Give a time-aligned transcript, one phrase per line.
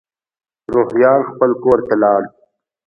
[0.73, 2.21] روهیال خپل کور ته لاړ.